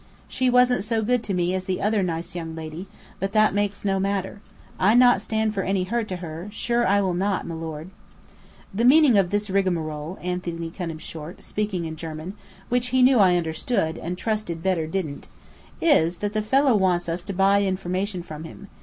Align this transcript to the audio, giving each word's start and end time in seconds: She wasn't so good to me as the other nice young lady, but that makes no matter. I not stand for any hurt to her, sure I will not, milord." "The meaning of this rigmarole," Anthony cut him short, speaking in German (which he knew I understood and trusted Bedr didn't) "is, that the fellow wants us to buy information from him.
She 0.27 0.49
wasn't 0.49 0.83
so 0.83 1.03
good 1.03 1.21
to 1.25 1.33
me 1.35 1.53
as 1.53 1.65
the 1.65 1.79
other 1.79 2.01
nice 2.01 2.33
young 2.33 2.55
lady, 2.55 2.87
but 3.19 3.33
that 3.33 3.53
makes 3.53 3.85
no 3.85 3.99
matter. 3.99 4.41
I 4.79 4.95
not 4.95 5.21
stand 5.21 5.53
for 5.53 5.61
any 5.61 5.83
hurt 5.83 6.07
to 6.07 6.15
her, 6.15 6.47
sure 6.51 6.87
I 6.87 6.99
will 7.01 7.13
not, 7.13 7.45
milord." 7.45 7.91
"The 8.73 8.83
meaning 8.83 9.15
of 9.15 9.29
this 9.29 9.47
rigmarole," 9.47 10.17
Anthony 10.19 10.71
cut 10.71 10.89
him 10.89 10.97
short, 10.97 11.43
speaking 11.43 11.85
in 11.85 11.97
German 11.97 12.33
(which 12.67 12.87
he 12.87 13.03
knew 13.03 13.19
I 13.19 13.35
understood 13.35 13.99
and 13.99 14.17
trusted 14.17 14.63
Bedr 14.63 14.87
didn't) 14.87 15.27
"is, 15.79 16.15
that 16.17 16.33
the 16.33 16.41
fellow 16.41 16.73
wants 16.73 17.07
us 17.07 17.21
to 17.25 17.31
buy 17.33 17.61
information 17.61 18.23
from 18.23 18.43
him. 18.43 18.69